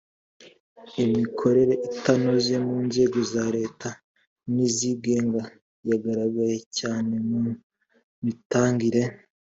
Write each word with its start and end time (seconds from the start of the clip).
imikorere 1.03 1.73
itanoze 1.89 2.53
mu 2.65 2.75
nzego 2.87 3.17
za 3.31 3.45
leta 3.57 3.89
n 4.53 4.55
izigenga 4.67 5.41
yagaragaye 5.89 6.57
cyane 6.77 7.13
mu 7.29 7.41
mitangire 8.23 9.01